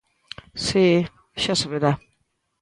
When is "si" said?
0.65-0.85